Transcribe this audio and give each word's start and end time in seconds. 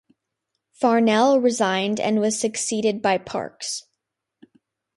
Farnell 0.71 1.39
resigned 1.39 1.99
and 1.99 2.19
was 2.19 2.39
succeeded 2.39 3.03
by 3.03 3.19
Parkes. 3.19 3.83